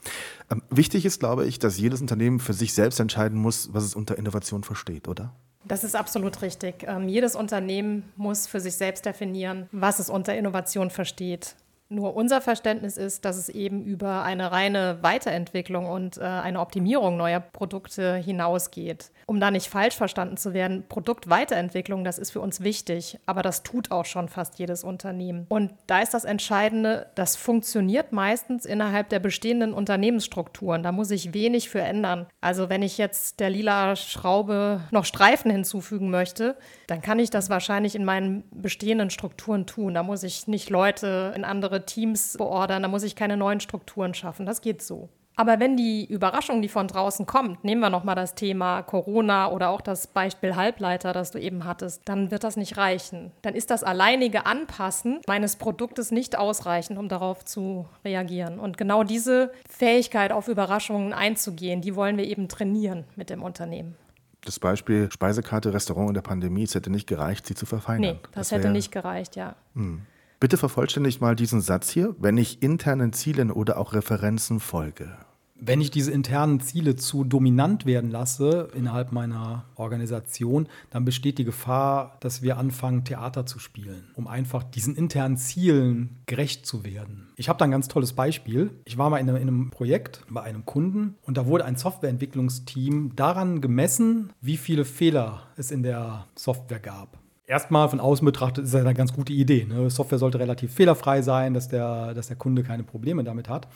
Ähm, 0.51 0.63
wichtig 0.71 1.05
ist, 1.05 1.19
glaube 1.19 1.47
ich, 1.47 1.59
dass 1.59 1.79
jedes 1.79 2.01
Unternehmen 2.01 2.39
für 2.39 2.53
sich 2.53 2.75
selbst 2.75 3.01
entscheiden 3.01 3.39
muss, 3.39 3.73
was 3.73 3.83
es 3.83 3.95
unter 3.95 4.17
Innovation 4.17 4.63
versteht, 4.63 5.09
oder? 5.09 5.35
Das 5.65 5.85
ist 5.85 5.97
absolut 5.97 6.41
richtig. 6.43 6.85
Ähm, 6.87 7.09
jedes 7.09 7.35
Unternehmen 7.35 8.05
muss 8.17 8.47
für 8.47 8.61
sich 8.61 8.75
selbst 8.77 9.05
definieren, 9.05 9.69
was 9.73 9.99
es 9.99 10.09
unter 10.09 10.37
Innovation 10.37 10.91
versteht. 10.91 11.57
Nur 11.93 12.15
unser 12.15 12.41
Verständnis 12.41 12.97
ist, 12.97 13.25
dass 13.25 13.37
es 13.37 13.49
eben 13.49 13.83
über 13.83 14.23
eine 14.23 14.53
reine 14.53 14.99
Weiterentwicklung 15.01 15.87
und 15.87 16.19
äh, 16.19 16.21
eine 16.21 16.61
Optimierung 16.61 17.17
neuer 17.17 17.41
Produkte 17.41 18.15
hinausgeht. 18.15 19.11
Um 19.27 19.41
da 19.41 19.51
nicht 19.51 19.67
falsch 19.67 19.97
verstanden 19.97 20.37
zu 20.37 20.55
werden, 20.55 20.85
Produktweiterentwicklung, 20.89 22.05
das 22.05 22.19
ist 22.19 22.31
für 22.31 22.41
uns 22.41 22.61
wichtig, 22.61 23.19
aber 23.27 23.43
das 23.43 23.65
tut 23.65 23.91
auch 23.91 24.05
schon 24.05 24.29
fast 24.29 24.61
jedes 24.61 24.85
Unternehmen. 24.85 25.47
Und 25.49 25.73
da 25.89 25.99
ist 25.99 26.15
das 26.15 26.25
Entscheidende, 26.25 27.07
das 27.17 27.35
funktioniert 27.35 28.13
meistens 28.13 28.67
innerhalb 28.67 29.09
der 29.09 29.19
bestehenden 29.19 29.73
Unternehmensstrukturen. 29.73 30.85
Da 30.85 30.93
muss 30.93 31.11
ich 31.11 31.35
wenig 31.35 31.71
für 31.71 31.81
ändern. 31.81 32.27
Also 32.41 32.69
wenn 32.69 32.83
ich 32.83 32.99
jetzt 32.99 33.41
der 33.41 33.51
lila 33.51 33.97
Schraube 33.97 34.83
noch 34.93 35.05
Streifen 35.05 35.51
hinzufügen 35.51 36.09
möchte, 36.11 36.57
dann 36.87 37.03
kann 37.03 37.19
ich 37.19 37.31
das 37.31 37.51
wahrscheinlich 37.51 37.97
in 37.97 38.05
meinen 38.05 38.45
bestehenden 38.53 39.11
Strukturen 39.11 39.67
tun. 39.67 39.95
Da 39.95 40.05
muss 40.05 40.23
ich 40.23 40.47
nicht 40.47 40.71
Leute 40.71 41.33
in 41.35 41.45
andere 41.45 41.80
Teams 41.87 42.37
beordern, 42.37 42.83
da 42.83 42.89
muss 42.89 43.03
ich 43.03 43.17
keine 43.17 43.37
neuen 43.37 43.61
Strukturen 43.61 44.15
schaffen. 44.15 44.47
Das 44.47 44.61
geht 44.61 44.83
so. 44.83 45.09
Aber 45.41 45.59
wenn 45.59 45.75
die 45.75 46.05
Überraschung, 46.05 46.61
die 46.61 46.69
von 46.69 46.87
draußen 46.87 47.25
kommt, 47.25 47.65
nehmen 47.65 47.81
wir 47.81 47.89
nochmal 47.89 48.15
das 48.15 48.35
Thema 48.35 48.83
Corona 48.83 49.51
oder 49.51 49.71
auch 49.71 49.81
das 49.81 50.07
Beispiel 50.07 50.55
Halbleiter, 50.55 51.15
das 51.15 51.31
du 51.31 51.39
eben 51.39 51.65
hattest, 51.65 52.03
dann 52.05 52.31
wird 52.31 52.45
das 52.45 52.59
nicht 52.59 52.77
reichen. 52.77 53.31
Dann 53.41 53.55
ist 53.55 53.71
das 53.71 53.83
alleinige 53.83 54.45
Anpassen 54.45 55.21
meines 55.27 55.57
Produktes 55.57 56.11
nicht 56.11 56.37
ausreichend, 56.37 56.99
um 56.99 57.09
darauf 57.09 57.43
zu 57.43 57.87
reagieren. 58.05 58.59
Und 58.59 58.77
genau 58.77 59.03
diese 59.03 59.51
Fähigkeit, 59.67 60.31
auf 60.31 60.47
Überraschungen 60.47 61.15
einzugehen, 61.15 61.81
die 61.81 61.97
wollen 61.97 62.19
wir 62.19 62.27
eben 62.27 62.49
trainieren 62.49 63.05
mit 63.17 63.31
dem 63.31 63.43
Unternehmen. 63.43 63.97
Das 64.43 64.59
Beispiel 64.59 65.11
Speisekarte, 65.11 65.73
Restaurant 65.73 66.09
in 66.09 66.15
der 66.15 66.23
Pandemie, 66.23 66.65
es 66.65 66.75
hätte 66.75 66.91
nicht 66.91 67.07
gereicht, 67.07 67.47
sie 67.47 67.55
zu 67.55 67.65
verfeinern. 67.65 68.17
Nee, 68.17 68.19
das, 68.33 68.51
das 68.51 68.53
hätte 68.53 68.69
nicht 68.69 68.93
gereicht, 68.93 69.37
ja. 69.37 69.57
Hm. 69.75 70.03
Bitte 70.41 70.57
vervollständigt 70.57 71.21
mal 71.21 71.37
diesen 71.37 71.61
Satz 71.61 71.91
hier, 71.91 72.17
wenn 72.19 72.39
ich 72.39 72.63
internen 72.63 73.13
Zielen 73.13 73.51
oder 73.51 73.77
auch 73.77 73.93
Referenzen 73.93 74.59
folge 74.59 75.17
wenn 75.61 75.81
ich 75.81 75.91
diese 75.91 76.11
internen 76.11 76.61
Ziele 76.61 76.97
zu 76.97 77.25
dominant 77.25 77.87
werden 77.87 78.11
lasse 78.11 78.69
innerhalb 78.75 79.13
meiner 79.13 79.67
Organisation, 79.77 80.69
dann 80.89 81.05
besteht 81.05 81.39
die 81.39 81.45
Gefahr, 81.45 82.17
dass 82.21 82.43
wir 82.43 82.57
anfangen, 82.57 83.05
Theater 83.05 83.47
zu 83.47 83.59
spielen, 83.59 84.11
um 84.15 84.27
einfach 84.27 84.65
diesen 84.65 84.97
internen 84.97 85.37
Zielen 85.37 86.17
gerecht 86.27 86.67
zu 86.67 86.85
werden. 86.85 87.29
Ich 87.37 87.49
habe 87.49 87.59
da 87.59 87.67
ein 87.67 87.71
ganz 87.71 87.89
tolles 87.89 88.15
Beispiel. 88.15 88.71
Ich 88.85 88.99
war 88.99 89.11
mal 89.11 89.19
in 89.19 89.29
einem, 89.29 89.37
in 89.37 89.49
einem 89.49 89.71
Projekt 89.71 90.25
bei 90.31 90.43
einem 90.43 90.65
Kunden 90.65 91.17
und 91.23 91.37
da 91.37 91.47
wurde 91.47 91.65
ein 91.65 91.77
Softwareentwicklungsteam 91.77 93.15
daran 93.15 93.61
gemessen, 93.61 94.33
wie 94.41 94.57
viele 94.57 94.85
Fehler 94.85 95.43
es 95.57 95.71
in 95.71 95.83
der 95.83 96.27
Software 96.35 96.81
gab 96.81 97.20
erstmal 97.51 97.89
von 97.89 98.01
außen 98.01 98.25
betrachtet 98.25 98.65
ist 98.65 98.73
das 98.73 98.81
eine 98.81 98.95
ganz 98.95 99.13
gute 99.13 99.33
Idee. 99.33 99.67
Ne? 99.69 99.91
Software 99.91 100.19
sollte 100.19 100.39
relativ 100.39 100.73
fehlerfrei 100.73 101.21
sein, 101.21 101.53
dass 101.53 101.69
der, 101.69 102.15
dass 102.15 102.29
der 102.29 102.37
Kunde 102.37 102.63
keine 102.63 102.85
Probleme 102.85 103.25
damit 103.25 103.49
hat. 103.49 103.67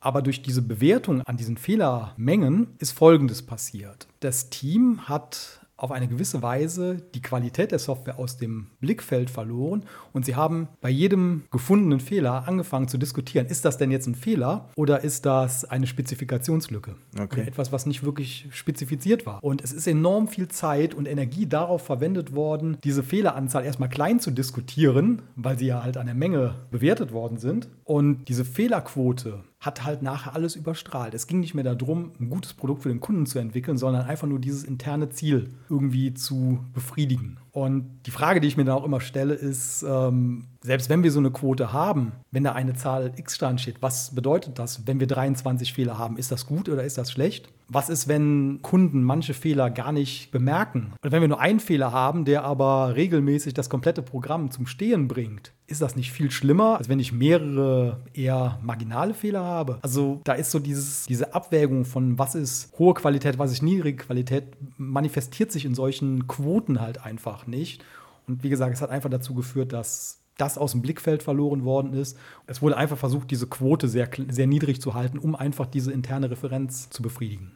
Aber 0.00 0.22
durch 0.22 0.42
diese 0.42 0.62
Bewertung 0.62 1.22
an 1.22 1.36
diesen 1.36 1.56
Fehlermengen 1.56 2.68
ist 2.78 2.92
Folgendes 2.92 3.42
passiert. 3.42 4.06
Das 4.20 4.48
Team 4.48 5.08
hat 5.08 5.63
auf 5.76 5.90
eine 5.90 6.08
gewisse 6.08 6.42
Weise 6.42 7.02
die 7.14 7.22
Qualität 7.22 7.72
der 7.72 7.78
Software 7.78 8.18
aus 8.18 8.36
dem 8.36 8.68
Blickfeld 8.80 9.30
verloren 9.30 9.84
und 10.12 10.24
sie 10.24 10.36
haben 10.36 10.68
bei 10.80 10.90
jedem 10.90 11.44
gefundenen 11.50 12.00
Fehler 12.00 12.46
angefangen 12.46 12.88
zu 12.88 12.98
diskutieren, 12.98 13.46
ist 13.46 13.64
das 13.64 13.76
denn 13.76 13.90
jetzt 13.90 14.06
ein 14.06 14.14
Fehler 14.14 14.70
oder 14.76 15.02
ist 15.02 15.26
das 15.26 15.64
eine 15.64 15.86
Spezifikationslücke? 15.86 16.94
Okay. 17.18 17.40
Oder 17.40 17.48
etwas, 17.48 17.72
was 17.72 17.86
nicht 17.86 18.04
wirklich 18.04 18.46
spezifiziert 18.50 19.26
war. 19.26 19.42
Und 19.42 19.62
es 19.62 19.72
ist 19.72 19.86
enorm 19.86 20.28
viel 20.28 20.48
Zeit 20.48 20.94
und 20.94 21.06
Energie 21.06 21.46
darauf 21.46 21.82
verwendet 21.82 22.34
worden, 22.34 22.78
diese 22.84 23.02
Fehleranzahl 23.02 23.64
erstmal 23.64 23.88
klein 23.88 24.20
zu 24.20 24.30
diskutieren, 24.30 25.22
weil 25.36 25.58
sie 25.58 25.66
ja 25.66 25.82
halt 25.82 25.96
an 25.96 26.06
der 26.06 26.14
Menge 26.14 26.54
bewertet 26.70 27.12
worden 27.12 27.38
sind. 27.38 27.68
Und 27.84 28.28
diese 28.28 28.44
Fehlerquote 28.44 29.44
hat 29.64 29.84
halt 29.84 30.02
nachher 30.02 30.34
alles 30.34 30.56
überstrahlt. 30.56 31.14
Es 31.14 31.26
ging 31.26 31.40
nicht 31.40 31.54
mehr 31.54 31.64
darum, 31.64 32.12
ein 32.20 32.28
gutes 32.28 32.52
Produkt 32.52 32.82
für 32.82 32.90
den 32.90 33.00
Kunden 33.00 33.24
zu 33.24 33.38
entwickeln, 33.38 33.78
sondern 33.78 34.06
einfach 34.06 34.26
nur 34.26 34.38
dieses 34.38 34.64
interne 34.64 35.08
Ziel 35.08 35.50
irgendwie 35.70 36.12
zu 36.12 36.58
befriedigen. 36.74 37.38
Und 37.50 38.00
die 38.06 38.10
Frage, 38.10 38.40
die 38.40 38.48
ich 38.48 38.56
mir 38.56 38.64
dann 38.64 38.76
auch 38.76 38.84
immer 38.84 39.00
stelle, 39.00 39.34
ist, 39.34 39.84
ähm, 39.88 40.46
selbst 40.60 40.90
wenn 40.90 41.02
wir 41.02 41.12
so 41.12 41.20
eine 41.20 41.30
Quote 41.30 41.72
haben, 41.72 42.12
wenn 42.30 42.44
da 42.44 42.52
eine 42.52 42.74
Zahl 42.74 43.12
X 43.16 43.38
dran 43.38 43.58
steht, 43.58 43.80
was 43.80 44.14
bedeutet 44.14 44.58
das, 44.58 44.86
wenn 44.86 45.00
wir 45.00 45.06
23 45.06 45.72
Fehler 45.72 45.98
haben? 45.98 46.18
Ist 46.18 46.32
das 46.32 46.46
gut 46.46 46.68
oder 46.68 46.84
ist 46.84 46.98
das 46.98 47.10
schlecht? 47.10 47.48
Was 47.68 47.88
ist, 47.88 48.08
wenn 48.08 48.60
Kunden 48.62 49.02
manche 49.02 49.34
Fehler 49.34 49.70
gar 49.70 49.92
nicht 49.92 50.30
bemerken? 50.30 50.92
Und 51.02 51.12
wenn 51.12 51.20
wir 51.20 51.28
nur 51.28 51.40
einen 51.40 51.60
Fehler 51.60 51.92
haben, 51.92 52.24
der 52.24 52.44
aber 52.44 52.94
regelmäßig 52.94 53.54
das 53.54 53.70
komplette 53.70 54.02
Programm 54.02 54.50
zum 54.50 54.66
Stehen 54.66 55.08
bringt, 55.08 55.52
ist 55.66 55.80
das 55.80 55.96
nicht 55.96 56.12
viel 56.12 56.30
schlimmer, 56.30 56.76
als 56.76 56.88
wenn 56.88 56.98
ich 56.98 57.12
mehrere 57.12 58.02
eher 58.12 58.58
marginale 58.62 59.14
Fehler 59.14 59.42
habe? 59.42 59.78
Also 59.82 60.20
da 60.24 60.34
ist 60.34 60.50
so 60.50 60.58
dieses, 60.58 61.06
diese 61.06 61.34
Abwägung 61.34 61.84
von 61.84 62.18
was 62.18 62.34
ist 62.34 62.70
hohe 62.78 62.94
Qualität, 62.94 63.38
was 63.38 63.52
ist 63.52 63.62
niedrige 63.62 64.04
Qualität, 64.04 64.44
manifestiert 64.76 65.50
sich 65.50 65.64
in 65.64 65.74
solchen 65.74 66.26
Quoten 66.26 66.80
halt 66.80 67.04
einfach 67.04 67.46
nicht. 67.46 67.82
Und 68.26 68.42
wie 68.42 68.50
gesagt, 68.50 68.74
es 68.74 68.82
hat 68.82 68.90
einfach 68.90 69.10
dazu 69.10 69.34
geführt, 69.34 69.72
dass 69.72 70.23
das 70.36 70.58
aus 70.58 70.72
dem 70.72 70.82
Blickfeld 70.82 71.22
verloren 71.22 71.64
worden 71.64 71.92
ist. 71.92 72.18
Es 72.46 72.62
wurde 72.62 72.76
einfach 72.76 72.98
versucht, 72.98 73.30
diese 73.30 73.46
Quote 73.46 73.88
sehr, 73.88 74.08
sehr 74.28 74.46
niedrig 74.46 74.80
zu 74.80 74.94
halten, 74.94 75.18
um 75.18 75.34
einfach 75.34 75.66
diese 75.66 75.92
interne 75.92 76.30
Referenz 76.30 76.90
zu 76.90 77.02
befriedigen. 77.02 77.52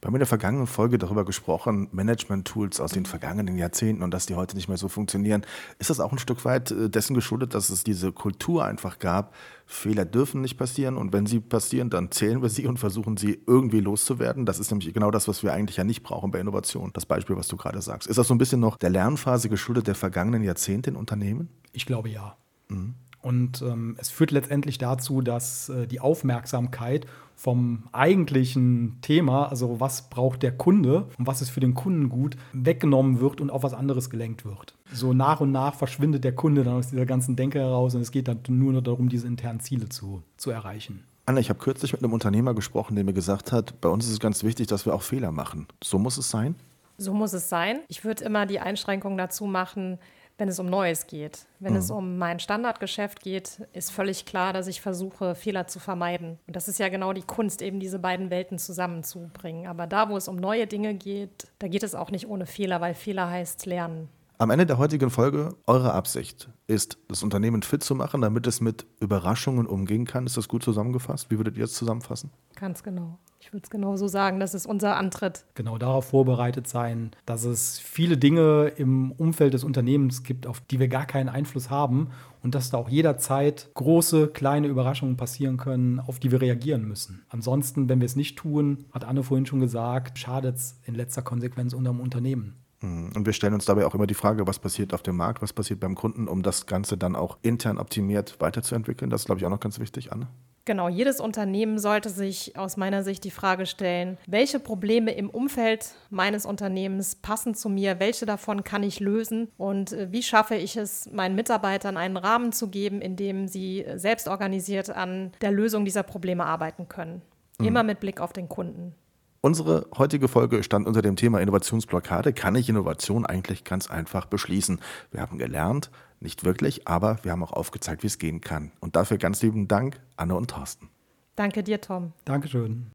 Wir 0.00 0.06
haben 0.06 0.14
in 0.14 0.20
der 0.20 0.26
vergangenen 0.26 0.66
Folge 0.66 0.98
darüber 0.98 1.24
gesprochen, 1.24 1.88
Management-Tools 1.92 2.80
aus 2.80 2.92
den 2.92 3.06
vergangenen 3.06 3.56
Jahrzehnten 3.56 4.02
und 4.02 4.12
dass 4.12 4.26
die 4.26 4.34
heute 4.34 4.56
nicht 4.56 4.68
mehr 4.68 4.76
so 4.76 4.88
funktionieren. 4.88 5.42
Ist 5.78 5.90
das 5.90 6.00
auch 6.00 6.12
ein 6.12 6.18
Stück 6.18 6.44
weit 6.44 6.70
äh, 6.70 6.88
dessen 6.88 7.14
geschuldet, 7.14 7.54
dass 7.54 7.70
es 7.70 7.84
diese 7.84 8.12
Kultur 8.12 8.64
einfach 8.64 8.98
gab, 8.98 9.34
Fehler 9.66 10.04
dürfen 10.04 10.40
nicht 10.40 10.56
passieren 10.56 10.96
und 10.96 11.12
wenn 11.12 11.26
sie 11.26 11.40
passieren, 11.40 11.90
dann 11.90 12.10
zählen 12.10 12.42
wir 12.42 12.48
sie 12.48 12.66
und 12.66 12.78
versuchen 12.78 13.16
sie 13.16 13.40
irgendwie 13.46 13.80
loszuwerden? 13.80 14.44
Das 14.46 14.58
ist 14.58 14.70
nämlich 14.70 14.92
genau 14.92 15.10
das, 15.10 15.28
was 15.28 15.42
wir 15.42 15.52
eigentlich 15.52 15.76
ja 15.76 15.84
nicht 15.84 16.02
brauchen 16.02 16.30
bei 16.30 16.40
Innovation. 16.40 16.90
Das 16.92 17.06
Beispiel, 17.06 17.36
was 17.36 17.48
du 17.48 17.56
gerade 17.56 17.80
sagst. 17.80 18.08
Ist 18.08 18.18
das 18.18 18.26
so 18.26 18.34
ein 18.34 18.38
bisschen 18.38 18.60
noch 18.60 18.76
der 18.76 18.90
Lernphase 18.90 19.48
geschuldet 19.48 19.86
der 19.86 19.94
vergangenen 19.94 20.42
Jahrzehnte 20.42 20.90
in 20.90 20.96
Unternehmen? 20.96 21.48
Ich 21.72 21.86
glaube 21.86 22.08
ja. 22.08 22.36
Mhm. 22.68 22.94
Und 23.22 23.60
ähm, 23.62 23.96
es 23.98 24.08
führt 24.08 24.30
letztendlich 24.30 24.78
dazu, 24.78 25.20
dass 25.20 25.68
äh, 25.68 25.86
die 25.86 26.00
Aufmerksamkeit 26.00 27.06
vom 27.36 27.84
eigentlichen 27.92 28.98
Thema, 29.00 29.48
also 29.48 29.80
was 29.80 30.10
braucht 30.10 30.42
der 30.42 30.52
Kunde 30.52 31.06
und 31.18 31.26
was 31.26 31.40
ist 31.40 31.48
für 31.48 31.60
den 31.60 31.74
Kunden 31.74 32.10
gut, 32.10 32.36
weggenommen 32.52 33.20
wird 33.20 33.40
und 33.40 33.50
auf 33.50 33.62
was 33.62 33.72
anderes 33.72 34.10
gelenkt 34.10 34.44
wird. 34.44 34.74
So 34.92 35.14
nach 35.14 35.40
und 35.40 35.50
nach 35.50 35.74
verschwindet 35.74 36.24
der 36.24 36.34
Kunde 36.34 36.64
dann 36.64 36.74
aus 36.74 36.88
dieser 36.88 37.06
ganzen 37.06 37.36
Denke 37.36 37.58
heraus 37.58 37.94
und 37.94 38.02
es 38.02 38.10
geht 38.10 38.28
dann 38.28 38.40
nur 38.48 38.74
noch 38.74 38.82
darum, 38.82 39.08
diese 39.08 39.26
internen 39.26 39.60
Ziele 39.60 39.88
zu, 39.88 40.22
zu 40.36 40.50
erreichen. 40.50 41.04
Anna, 41.24 41.40
ich 41.40 41.48
habe 41.48 41.60
kürzlich 41.60 41.92
mit 41.92 42.02
einem 42.02 42.12
Unternehmer 42.12 42.54
gesprochen, 42.54 42.94
der 42.94 43.04
mir 43.04 43.12
gesagt 43.12 43.52
hat, 43.52 43.80
bei 43.80 43.88
uns 43.88 44.04
ist 44.06 44.12
es 44.12 44.20
ganz 44.20 44.44
wichtig, 44.44 44.66
dass 44.66 44.84
wir 44.84 44.94
auch 44.94 45.02
Fehler 45.02 45.32
machen. 45.32 45.66
So 45.82 45.98
muss 45.98 46.18
es 46.18 46.30
sein? 46.30 46.56
So 46.98 47.14
muss 47.14 47.32
es 47.32 47.48
sein. 47.48 47.80
Ich 47.88 48.04
würde 48.04 48.24
immer 48.24 48.44
die 48.44 48.60
Einschränkung 48.60 49.16
dazu 49.16 49.46
machen, 49.46 49.98
wenn 50.40 50.48
es 50.48 50.58
um 50.58 50.70
Neues 50.70 51.06
geht. 51.06 51.46
Wenn 51.58 51.74
mhm. 51.74 51.78
es 51.78 51.90
um 51.90 52.16
mein 52.16 52.40
Standardgeschäft 52.40 53.20
geht, 53.20 53.60
ist 53.74 53.92
völlig 53.92 54.24
klar, 54.24 54.54
dass 54.54 54.68
ich 54.68 54.80
versuche, 54.80 55.34
Fehler 55.34 55.66
zu 55.66 55.78
vermeiden. 55.78 56.38
Und 56.46 56.56
das 56.56 56.66
ist 56.66 56.78
ja 56.78 56.88
genau 56.88 57.12
die 57.12 57.22
Kunst, 57.22 57.60
eben 57.60 57.78
diese 57.78 57.98
beiden 57.98 58.30
Welten 58.30 58.58
zusammenzubringen. 58.58 59.66
Aber 59.66 59.86
da, 59.86 60.08
wo 60.08 60.16
es 60.16 60.28
um 60.28 60.36
neue 60.36 60.66
Dinge 60.66 60.94
geht, 60.94 61.48
da 61.58 61.68
geht 61.68 61.82
es 61.82 61.94
auch 61.94 62.10
nicht 62.10 62.26
ohne 62.26 62.46
Fehler, 62.46 62.80
weil 62.80 62.94
Fehler 62.94 63.28
heißt 63.28 63.66
lernen. 63.66 64.08
Am 64.40 64.48
Ende 64.48 64.64
der 64.64 64.78
heutigen 64.78 65.10
Folge, 65.10 65.54
eure 65.66 65.92
Absicht 65.92 66.48
ist, 66.66 66.96
das 67.08 67.22
Unternehmen 67.22 67.60
fit 67.60 67.84
zu 67.84 67.94
machen, 67.94 68.22
damit 68.22 68.46
es 68.46 68.62
mit 68.62 68.86
Überraschungen 68.98 69.66
umgehen 69.66 70.06
kann. 70.06 70.24
Ist 70.24 70.38
das 70.38 70.48
gut 70.48 70.62
zusammengefasst? 70.62 71.30
Wie 71.30 71.36
würdet 71.36 71.58
ihr 71.58 71.64
es 71.64 71.74
zusammenfassen? 71.74 72.30
Ganz 72.56 72.82
genau. 72.82 73.18
Ich 73.38 73.52
würde 73.52 73.64
es 73.64 73.68
genau 73.68 73.96
so 73.96 74.08
sagen, 74.08 74.40
das 74.40 74.54
ist 74.54 74.64
unser 74.64 74.96
Antritt. 74.96 75.44
Genau 75.56 75.76
darauf 75.76 76.06
vorbereitet 76.06 76.66
sein, 76.68 77.10
dass 77.26 77.44
es 77.44 77.78
viele 77.78 78.16
Dinge 78.16 78.72
im 78.76 79.12
Umfeld 79.12 79.52
des 79.52 79.62
Unternehmens 79.62 80.22
gibt, 80.22 80.46
auf 80.46 80.62
die 80.62 80.80
wir 80.80 80.88
gar 80.88 81.04
keinen 81.04 81.28
Einfluss 81.28 81.68
haben 81.68 82.08
und 82.42 82.54
dass 82.54 82.70
da 82.70 82.78
auch 82.78 82.88
jederzeit 82.88 83.68
große, 83.74 84.28
kleine 84.28 84.68
Überraschungen 84.68 85.18
passieren 85.18 85.58
können, 85.58 86.00
auf 86.00 86.18
die 86.18 86.32
wir 86.32 86.40
reagieren 86.40 86.88
müssen. 86.88 87.26
Ansonsten, 87.28 87.90
wenn 87.90 88.00
wir 88.00 88.06
es 88.06 88.16
nicht 88.16 88.38
tun, 88.38 88.86
hat 88.90 89.04
Anne 89.04 89.22
vorhin 89.22 89.44
schon 89.44 89.60
gesagt, 89.60 90.18
schadet 90.18 90.56
es 90.56 90.80
in 90.86 90.94
letzter 90.94 91.20
Konsequenz 91.20 91.74
unserem 91.74 92.00
Unternehmen. 92.00 92.56
Mhm. 92.80 93.12
Und 93.14 93.26
wir 93.26 93.32
stellen 93.32 93.54
uns 93.54 93.64
dabei 93.64 93.86
auch 93.86 93.94
immer 93.94 94.06
die 94.06 94.14
Frage, 94.14 94.46
was 94.46 94.58
passiert 94.58 94.94
auf 94.94 95.02
dem 95.02 95.16
Markt, 95.16 95.42
was 95.42 95.52
passiert 95.52 95.80
beim 95.80 95.94
Kunden, 95.94 96.28
um 96.28 96.42
das 96.42 96.66
Ganze 96.66 96.96
dann 96.96 97.16
auch 97.16 97.38
intern 97.42 97.78
optimiert 97.78 98.36
weiterzuentwickeln. 98.40 99.10
Das 99.10 99.22
ist, 99.22 99.26
glaube 99.26 99.40
ich, 99.40 99.46
auch 99.46 99.50
noch 99.50 99.60
ganz 99.60 99.78
wichtig, 99.78 100.12
Anne. 100.12 100.28
Genau, 100.66 100.88
jedes 100.88 101.20
Unternehmen 101.20 101.78
sollte 101.78 102.10
sich 102.10 102.56
aus 102.56 102.76
meiner 102.76 103.02
Sicht 103.02 103.24
die 103.24 103.30
Frage 103.30 103.66
stellen, 103.66 104.18
welche 104.26 104.60
Probleme 104.60 105.12
im 105.12 105.30
Umfeld 105.30 105.94
meines 106.10 106.44
Unternehmens 106.44 107.16
passen 107.16 107.54
zu 107.54 107.68
mir, 107.68 107.98
welche 107.98 108.26
davon 108.26 108.62
kann 108.62 108.82
ich 108.82 109.00
lösen 109.00 109.48
und 109.56 109.92
äh, 109.92 110.12
wie 110.12 110.22
schaffe 110.22 110.54
ich 110.56 110.76
es, 110.76 111.10
meinen 111.10 111.34
Mitarbeitern 111.34 111.96
einen 111.96 112.16
Rahmen 112.16 112.52
zu 112.52 112.68
geben, 112.68 113.00
in 113.00 113.16
dem 113.16 113.48
sie 113.48 113.86
selbst 113.96 114.28
organisiert 114.28 114.90
an 114.90 115.32
der 115.40 115.50
Lösung 115.50 115.84
dieser 115.84 116.02
Probleme 116.02 116.44
arbeiten 116.44 116.88
können. 116.88 117.22
Mhm. 117.58 117.66
Immer 117.66 117.82
mit 117.82 118.00
Blick 118.00 118.20
auf 118.20 118.32
den 118.32 118.48
Kunden. 118.48 118.94
Unsere 119.42 119.86
heutige 119.96 120.28
Folge 120.28 120.62
stand 120.62 120.86
unter 120.86 121.00
dem 121.00 121.16
Thema 121.16 121.40
Innovationsblockade. 121.40 122.34
Kann 122.34 122.54
ich 122.56 122.68
Innovation 122.68 123.24
eigentlich 123.24 123.64
ganz 123.64 123.90
einfach 123.90 124.26
beschließen? 124.26 124.80
Wir 125.12 125.22
haben 125.22 125.38
gelernt, 125.38 125.90
nicht 126.20 126.44
wirklich, 126.44 126.86
aber 126.86 127.18
wir 127.22 127.32
haben 127.32 127.42
auch 127.42 127.54
aufgezeigt, 127.54 128.02
wie 128.02 128.08
es 128.08 128.18
gehen 128.18 128.42
kann. 128.42 128.70
Und 128.80 128.96
dafür 128.96 129.16
ganz 129.16 129.40
lieben 129.40 129.66
Dank, 129.66 129.98
Anne 130.18 130.34
und 130.34 130.50
Thorsten. 130.50 130.90
Danke 131.36 131.62
dir, 131.62 131.80
Tom. 131.80 132.12
Dankeschön. 132.26 132.90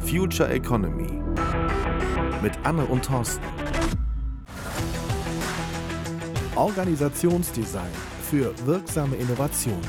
Future 0.00 0.48
Economy 0.50 1.22
mit 2.42 2.58
Anne 2.64 2.84
und 2.84 3.04
Thorsten. 3.04 3.44
Organisationsdesign 6.56 7.92
für 8.28 8.52
wirksame 8.66 9.14
Innovation. 9.14 9.80